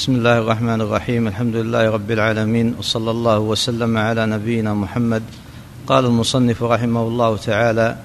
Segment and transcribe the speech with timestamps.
[0.00, 5.22] بسم الله الرحمن الرحيم الحمد لله رب العالمين وصلى الله وسلم على نبينا محمد
[5.86, 7.96] قال المصنف رحمه الله تعالى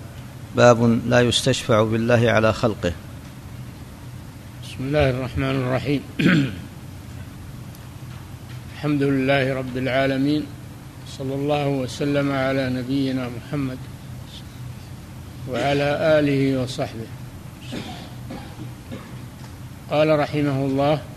[0.56, 2.94] باب لا يستشفع بالله على خلقه
[4.64, 6.02] بسم الله الرحمن الرحيم
[8.76, 10.46] الحمد لله رب العالمين
[11.18, 13.78] صلى الله وسلم على نبينا محمد
[15.52, 17.08] وعلى اله وصحبه
[19.90, 21.15] قال رحمه الله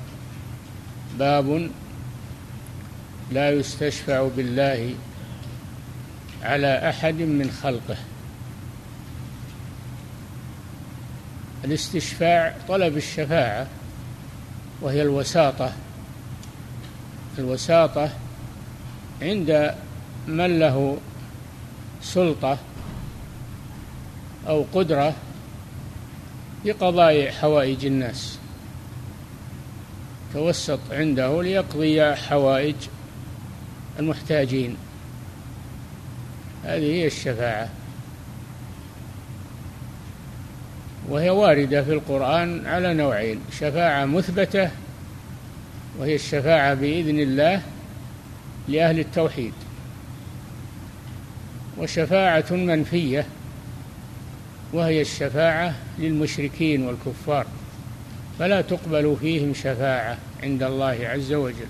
[1.19, 1.71] باب
[3.33, 4.95] لا يستشفع بالله
[6.43, 7.97] على أحد من خلقه.
[11.65, 13.67] الاستشفاع طلب الشفاعة
[14.81, 15.73] وهي الوساطة.
[17.39, 18.11] الوساطة
[19.23, 19.75] عند
[20.27, 20.99] من له
[22.03, 22.59] سلطة
[24.49, 25.15] أو قدرة
[26.65, 28.39] لقضاء حوائج الناس.
[30.35, 32.75] توسط عنده ليقضي حوائج
[33.99, 34.77] المحتاجين.
[36.65, 37.69] هذه هي الشفاعة.
[41.09, 44.71] وهي واردة في القرآن على نوعين شفاعة مثبتة
[45.99, 47.63] وهي الشفاعة بإذن الله
[48.69, 49.53] لأهل التوحيد
[51.79, 53.27] وشفاعة منفية
[54.73, 57.47] وهي الشفاعة للمشركين والكفار.
[58.39, 61.67] فلا تقبل فيهم شفاعة عند الله عز وجل.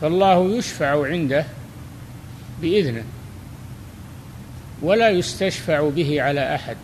[0.00, 1.44] فالله يشفع عنده
[2.62, 3.04] بإذنه
[4.82, 6.76] ولا يستشفع به على أحد.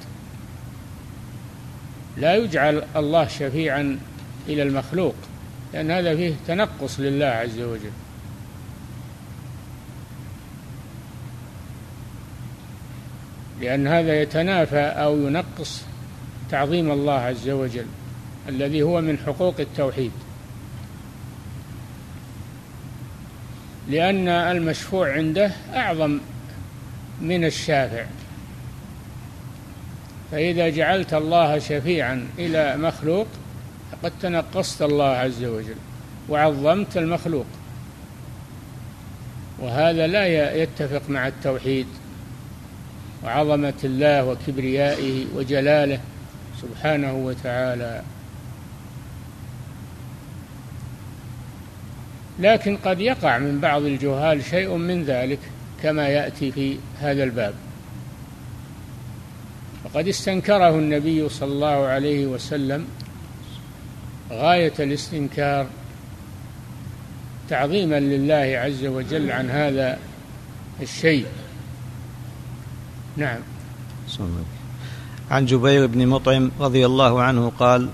[2.16, 3.98] لا يجعل الله شفيعا
[4.48, 5.14] إلى المخلوق
[5.74, 7.90] لأن هذا فيه تنقص لله عز وجل.
[13.62, 15.82] لأن هذا يتنافى أو ينقص
[16.50, 17.86] تعظيم الله عز وجل
[18.48, 20.12] الذي هو من حقوق التوحيد.
[23.88, 26.18] لأن المشفوع عنده أعظم
[27.20, 28.04] من الشافع.
[30.32, 33.26] فإذا جعلت الله شفيعا إلى مخلوق
[33.92, 35.76] فقد تنقصت الله عز وجل
[36.28, 37.46] وعظمت المخلوق.
[39.58, 41.86] وهذا لا يتفق مع التوحيد.
[43.24, 46.00] وعظمة الله وكبريائه وجلاله
[46.62, 48.02] سبحانه وتعالى.
[52.40, 55.38] لكن قد يقع من بعض الجهال شيء من ذلك
[55.82, 57.54] كما يأتي في هذا الباب.
[59.84, 62.86] وقد استنكره النبي صلى الله عليه وسلم
[64.30, 65.66] غاية الاستنكار
[67.48, 69.98] تعظيما لله عز وجل عن هذا
[70.82, 71.26] الشيء.
[73.16, 73.40] نعم.
[75.30, 77.88] عن جبير بن مطعم رضي الله عنه قال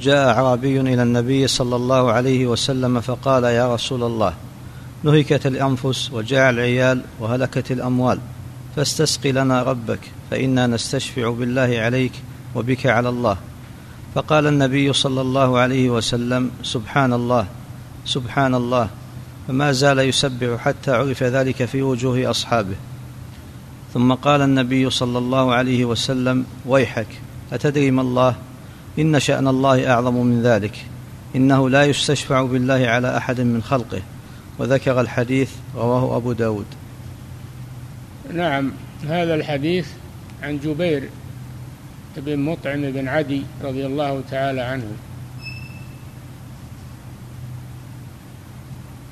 [0.00, 4.34] جاء أعرابي إلى النبي صلى الله عليه وسلم فقال يا رسول الله
[5.02, 8.18] نهكت الأنفس وجاع العيال وهلكت الأموال
[8.76, 12.12] فاستسق لنا ربك فإنا نستشفع بالله عليك
[12.54, 13.36] وبك على الله.
[14.14, 17.46] فقال النبي صلى الله عليه وسلم سبحان الله
[18.04, 18.88] سبحان الله
[19.48, 22.76] فما زال يسبح حتى عرف ذلك في وجوه أصحابه.
[23.94, 27.06] ثم قال النبي صلى الله عليه وسلم ويحك
[27.52, 28.34] أتدري ما الله؟
[28.98, 30.84] إن شأن الله أعظم من ذلك
[31.36, 34.02] إنه لا يستشفع بالله على أحد من خلقه.
[34.58, 36.66] وذكر الحديث رواه أبو داود.
[38.34, 38.72] نعم
[39.08, 39.88] هذا الحديث
[40.42, 41.08] عن جبير
[42.16, 44.92] بن مطعم بن عدي رضي الله تعالى عنه.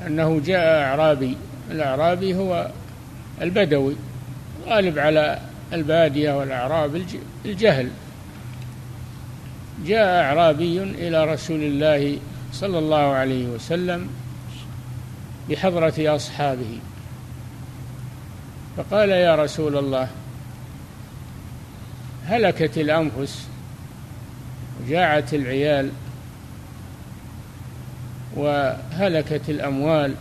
[0.06, 1.36] أنه جاء أعرابي
[1.70, 2.70] الأعرابي هو
[3.42, 3.96] البدوي.
[4.66, 5.38] غالب على
[5.72, 7.02] البادية والأعراب
[7.44, 7.90] الجهل.
[9.86, 12.18] جاء أعرابي إلى رسول الله
[12.52, 14.08] صلى الله عليه وسلم
[15.50, 16.78] بحضرة أصحابه.
[18.76, 20.08] فقال يا رسول الله
[22.26, 23.48] هلكت الأنفس
[24.80, 25.90] وجاعت العيال
[28.36, 30.14] وهلكت الأموال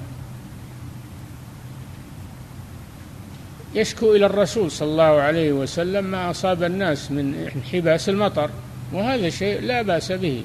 [3.75, 8.49] يشكو إلى الرسول صلى الله عليه وسلم ما أصاب الناس من انحباس المطر
[8.93, 10.43] وهذا شيء لا بأس به.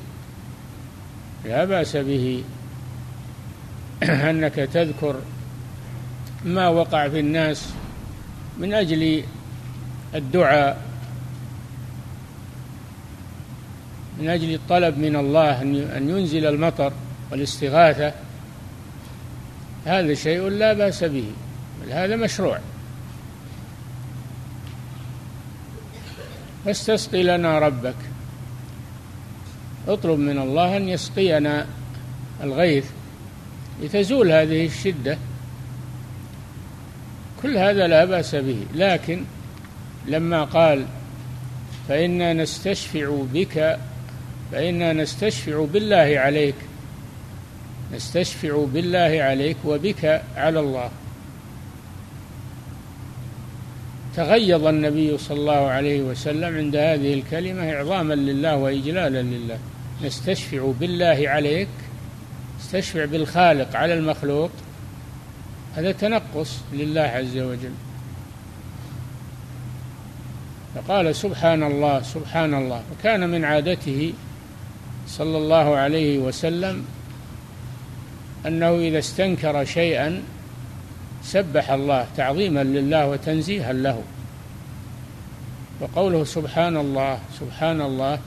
[1.45, 2.45] لا بأس به
[4.31, 5.21] أنك تذكر
[6.45, 7.69] ما وقع في الناس
[8.59, 9.23] من أجل
[10.15, 10.83] الدعاء
[14.21, 16.93] من أجل الطلب من الله أن ينزل المطر
[17.31, 18.13] والاستغاثة.
[19.87, 21.25] هذا شيء لا بأس به
[21.83, 22.59] بل هذا مشروع.
[26.65, 27.95] فاستسقي لنا ربك.
[29.89, 31.67] اطلب من الله أن يسقينا
[32.43, 32.85] الغيث
[33.83, 35.19] لتزول هذه الشدة.
[37.43, 39.25] كل هذا لا بأس به لكن
[40.07, 40.87] لما قال
[41.89, 43.79] فإنا نستشفع بك
[44.53, 46.55] فإنا نستشفع بالله عليك
[47.95, 50.91] نستشفع بالله عليك وبك على الله.
[54.17, 59.59] تغيظ النبي صلى الله عليه وسلم عند هذه الكلمة إعظاما لله وإجلالا لله.
[60.05, 61.69] نستشفع بالله عليك
[62.61, 64.51] استشفع بالخالق على المخلوق.
[65.77, 67.73] هذا تنقص لله عز وجل.
[70.75, 72.83] فقال سبحان الله سبحان الله.
[72.93, 74.13] وكان من عادته
[75.09, 76.85] صلى الله عليه وسلم
[78.47, 80.23] أنه إذا استنكر شيئا
[81.23, 84.03] سبح الله تعظيما لله وتنزيها له.
[85.81, 88.19] وقوله سبحان الله سبحان الله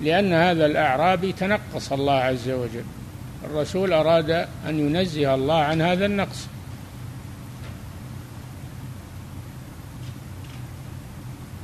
[0.00, 2.84] لأن هذا الأعرابي تنقص الله عز وجل.
[3.44, 4.30] الرسول أراد
[4.68, 6.46] أن ينزه الله عن هذا النقص.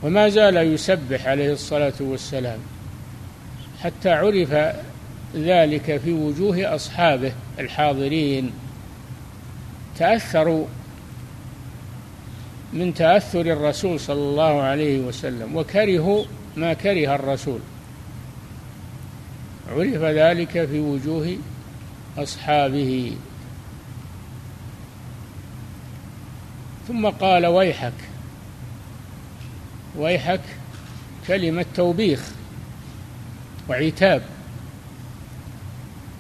[0.03, 2.59] وما زال يسبح عليه الصلاة والسلام
[3.83, 4.75] حتى عرف
[5.37, 8.53] ذلك في وجوه أصحابه الحاضرين.
[9.99, 10.67] تأثروا
[12.73, 16.25] من تأثر الرسول صلى الله عليه وسلم وكرهوا
[16.57, 17.61] ما كره الرسول.
[19.71, 21.37] عرف ذلك في وجوه
[22.19, 23.17] أصحابه.
[26.89, 27.93] ثم قال ويحك
[29.97, 30.41] ويحك
[31.27, 32.21] كلمة توبيخ
[33.69, 34.23] وعتاب.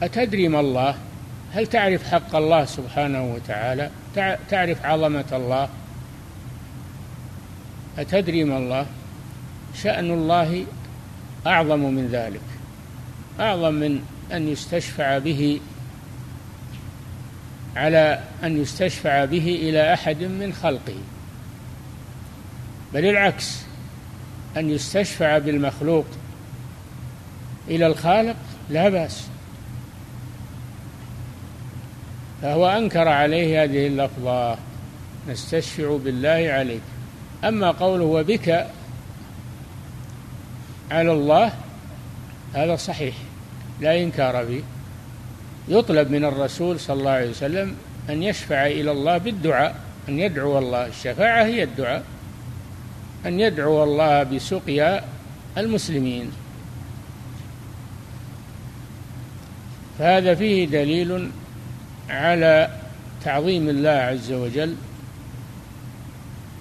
[0.02, 0.94] أتدري ما الله؟
[1.54, 3.90] هل تعرف حق الله سبحانه وتعالى؟
[4.50, 5.68] تعرف عظمة الله؟
[7.98, 8.86] أتدري ما الله؟
[9.82, 10.66] شأن الله
[11.46, 12.40] أعظم من ذلك.
[13.40, 14.02] أعظم من
[14.32, 15.60] أن يستشفع به
[17.76, 20.98] على أن يستشفع به إلى أحد من خلقه.
[22.94, 23.62] بل العكس
[24.56, 26.06] أن يستشفع بالمخلوق
[27.68, 28.36] إلى الخالق
[28.70, 29.28] لا بأس.
[32.44, 34.56] فهو أنكر عليه هذه اللفظة.
[35.28, 36.80] نستشفع بالله عليك.
[37.44, 38.66] أما قوله وبك
[40.90, 41.52] على الله
[42.54, 43.14] هذا صحيح.
[43.80, 44.60] لا إنكار فيه.
[45.68, 47.76] يطلب من الرسول صلى الله عليه وسلم
[48.10, 49.76] أن يشفع إلى الله بالدعاء
[50.08, 50.86] أن يدعو الله.
[50.86, 52.04] الشفاعة هي الدعاء.
[53.26, 55.04] أن يدعو الله بسقيا
[55.58, 56.32] المسلمين.
[59.98, 61.30] فهذا فيه دليل
[62.10, 62.68] على
[63.24, 64.76] تعظيم الله عز وجل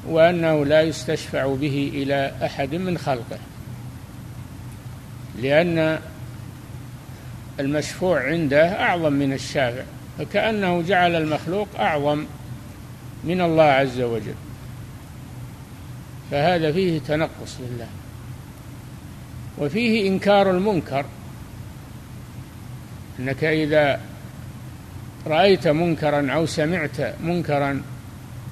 [0.07, 3.39] وأنه لا يستشفع به إلى أحد من خلقه
[5.41, 5.99] لأن
[7.59, 9.83] المشفوع عنده أعظم من الشافع
[10.19, 12.25] فكأنه جعل المخلوق أعظم
[13.23, 14.35] من الله عز وجل.
[16.31, 17.87] فهذا فيه تنقص لله
[19.57, 21.05] وفيه إنكار المنكر
[23.19, 23.99] أنك إذا
[25.27, 27.81] رأيت منكرا أو سمعت منكرا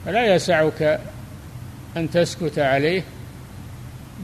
[0.06, 1.00] فلا يسعك
[1.98, 3.04] أن تسكت عليه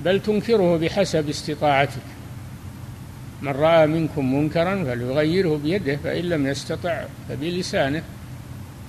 [0.06, 2.02] بل تنكره بحسب استطاعتك.
[3.42, 8.04] من رأى منكم منكرا فليغيره بيده فإن لم يستطع فبلسانه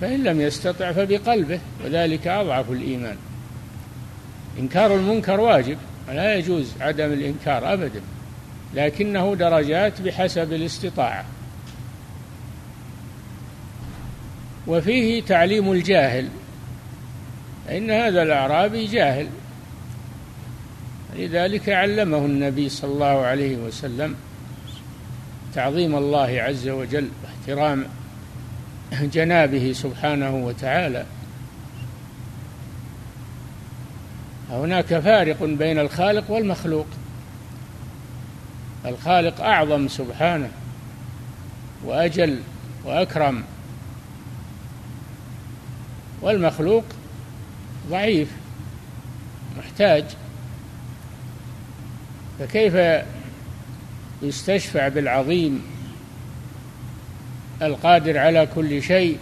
[0.00, 3.16] فإن لم يستطع فبقلبه وذلك أضعف الإيمان.
[4.58, 8.00] إنكار المنكر واجب لا يجوز عدم الإنكار أبدا
[8.74, 11.24] لكنه درجات بحسب الاستطاعة.
[14.68, 16.28] وفيه تعليم الجاهل.
[17.70, 19.28] إن هذا الأعرابي جاهل.
[21.16, 24.14] لذلك علمه النبي صلى الله عليه وسلم
[25.54, 27.84] تعظيم الله عز وجل واحترام
[28.92, 31.04] جنابه سبحانه وتعالى.
[34.50, 36.86] هناك فارق بين الخالق والمخلوق.
[38.86, 40.50] الخالق أعظم سبحانه
[41.84, 42.38] وأجل
[42.84, 43.44] وأكرم.
[46.22, 46.84] والمخلوق
[47.90, 48.28] ضعيف
[49.58, 50.04] محتاج.
[52.38, 53.04] فكيف
[54.22, 55.62] يستشفع بالعظيم
[57.62, 59.18] القادر على كل شيء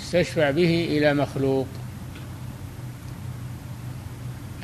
[0.00, 1.66] يستشفع به إلى مخلوق؟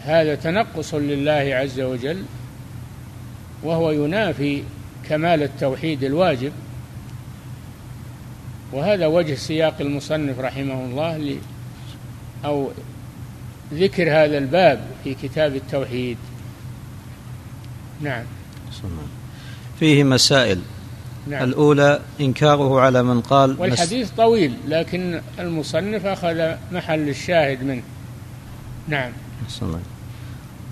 [0.05, 2.25] هذا تنقص لله عز وجل
[3.63, 4.63] وهو ينافي
[5.09, 6.53] كمال التوحيد الواجب.
[8.73, 11.39] وهذا وجه سياق المصنف رحمه الله
[12.45, 12.71] أو
[13.75, 16.17] ذكر هذا الباب في كتاب التوحيد.
[18.01, 18.25] نعم.
[19.81, 20.61] فيه مسائل.
[21.29, 21.45] نعم.
[21.45, 27.83] الأولى إنكاره على من قال والحديث طويل لكن المصنف أخذ محل الشاهد منه.
[28.89, 29.13] نعم.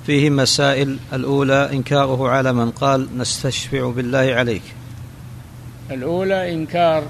[0.07, 0.99] فيه مسائل.
[1.13, 4.63] الأولى إنكاره على من قال نستشفع بالله عليك.
[5.91, 7.03] الأولى إنكار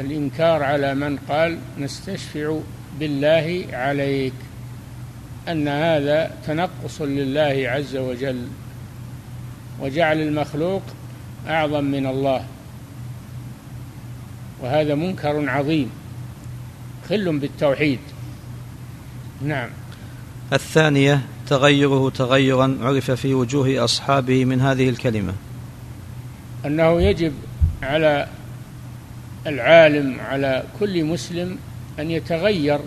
[0.00, 2.56] الإنكار على من قال نستشفع
[2.98, 4.32] بالله عليك
[5.48, 8.46] أن هذا تنقص لله عز وجل
[9.80, 10.82] وجعل المخلوق
[11.48, 12.44] أعظم من الله.
[14.62, 15.90] وهذا منكر عظيم
[17.08, 17.98] خل بالتوحيد.
[19.42, 19.70] نعم.
[20.52, 25.32] الثانية تغيره تغيرا عرف في وجوه أصحابه من هذه الكلمة.
[26.66, 27.32] أنه يجب
[27.82, 28.28] على
[29.46, 31.58] العالم على كل مسلم
[32.00, 32.80] أن يتغير.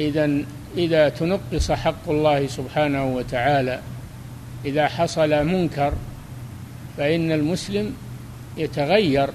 [0.00, 0.44] إذا
[0.76, 3.80] إذا تنقص حق الله سبحانه وتعالى
[4.64, 5.92] إذا حصل منكر
[6.96, 7.94] فإن المسلم
[8.56, 9.30] يتغير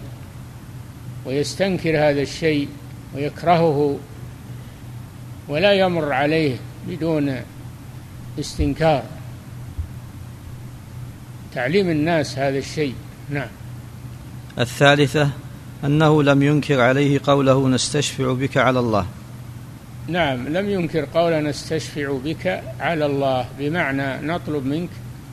[1.26, 2.68] ويستنكر هذا الشيء
[3.16, 4.00] ويكرهه
[5.48, 6.56] ولا يمر عليه
[6.88, 7.36] بدون
[8.40, 9.04] استنكار.
[11.56, 12.96] تعليم الناس هذا الشيء.
[13.30, 13.48] نعم.
[14.60, 15.30] الثالثة
[15.86, 19.06] أنه لم ينكر عليه قوله نستشفع بك على الله.
[20.08, 24.90] نعم لم ينكر قول نستشفع بك على الله بمعنى نطلب منك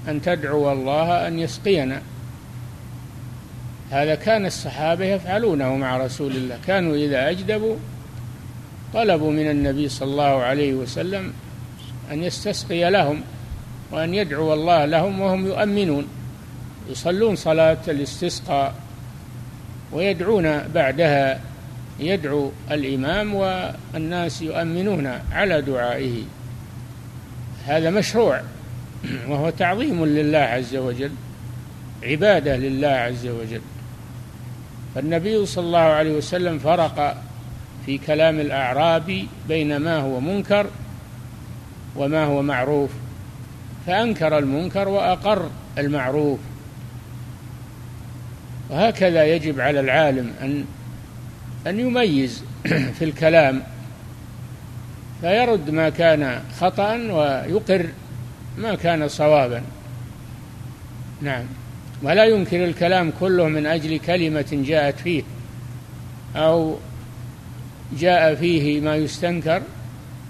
[0.08, 2.02] أن تدعو الله أن يسقينا.
[3.90, 6.58] هذا كان الصحابة يفعلونه مع رسول الله.
[6.66, 7.76] كانوا إذا أجدبوا
[8.94, 11.32] طلبوا من النبي صلى الله عليه وسلم
[12.12, 13.20] أن يستسقي لهم
[13.90, 16.06] وأن يدعو الله لهم وهم يؤمنون
[16.90, 18.74] يصلون صلاة الاستسقاء.
[19.92, 21.40] ويدعون بعدها
[22.00, 26.22] يدعو الإمام والناس يؤمنون على دعائه.
[27.66, 28.40] هذا مشروع
[29.28, 31.10] وهو تعظيم لله عز وجل
[32.02, 33.60] عبادة لله عز وجل.
[34.94, 37.22] فالنبي صلى الله عليه وسلم فرق
[37.86, 40.66] في كلام الأعرابي بين ما هو منكر
[41.96, 42.90] وما هو معروف.
[43.86, 46.38] فأنكر المنكر وأقر المعروف.
[48.72, 50.64] وهكذا يجب على العالم أن
[51.66, 52.44] أن يميز
[52.98, 53.62] في الكلام.
[55.20, 57.86] فيرد ما كان خطأ ويقر
[58.58, 59.62] ما كان صوابا.
[61.22, 61.44] نعم.
[62.02, 65.22] ولا ينكر الكلام كله من أجل كلمة جاءت فيه
[66.36, 66.78] أو
[67.98, 69.62] جاء فيه ما يستنكر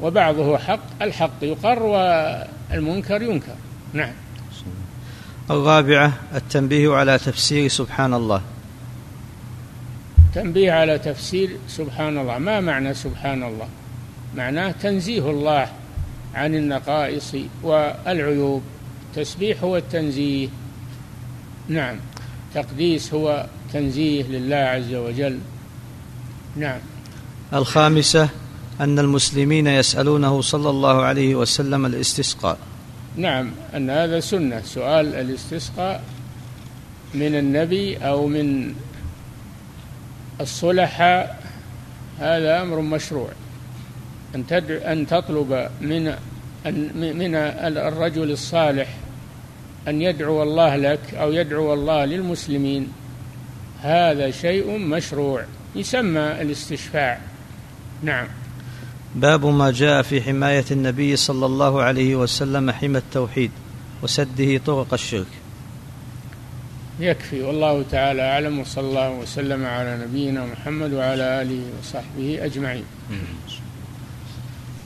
[0.00, 3.54] وبعضه حق الحق يقر والمنكر ينكر.
[3.92, 4.12] نعم.
[5.50, 8.42] الرابعة التنبيه على تفسير سبحان الله.
[10.34, 12.38] تنبيه على تفسير سبحان الله.
[12.38, 13.68] ما معنى سبحان الله؟
[14.37, 15.68] معناه تنزيه الله
[16.34, 18.62] عن النقائص والعيوب.
[19.14, 20.49] تسبيح هو التنزيه.
[21.68, 21.96] نعم.
[22.54, 25.38] تقديس هو تنزيه لله عز وجل.
[26.56, 26.80] نعم.
[27.54, 28.28] الخامسة
[28.80, 32.58] أن المسلمين يسألونه صلى الله عليه وسلم الاستسقاء.
[33.16, 34.61] نعم أن هذا سنة.
[34.61, 36.02] سؤال الاستسقاء
[37.14, 38.75] من النبي أو من
[40.40, 41.42] الصلحاء
[42.19, 43.28] هذا أمر مشروع.
[44.35, 46.14] أن أن تطلب من
[47.16, 47.35] من
[47.76, 48.88] الرجل الصالح
[49.88, 52.92] أن يدعو الله لك أو يدعو الله للمسلمين
[53.83, 57.21] هذا شيء مشروع يسمى الاستشفاع.
[58.02, 58.26] نعم.
[59.14, 63.50] باب ما جاء في حماية النبي صلى الله عليه وسلم حمى التوحيد
[64.02, 65.26] وسده طرق الشرك.
[67.00, 72.85] يكفي والله تعالى أعلم وصلى الله وسلم على نبينا محمد وعلى آله وصحبه أجمعين.